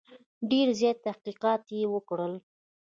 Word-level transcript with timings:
ډېر 0.49 0.67
زیات 0.79 0.97
تحقیقات 1.07 1.63
یې 1.77 1.83
وکړل. 1.93 2.33